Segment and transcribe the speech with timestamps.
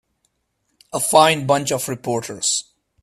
[0.93, 2.63] A fine bunch of reporters.